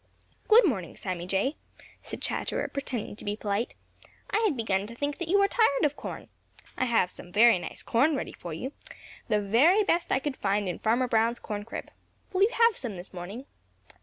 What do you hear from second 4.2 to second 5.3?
"I had begun to think that